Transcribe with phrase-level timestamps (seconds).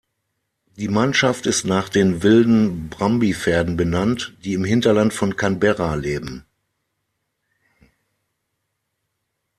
[0.77, 6.43] Die Mannschaft ist nach den wilden Brumby-Pferden benannt, die im Hinterland von Canberra leben.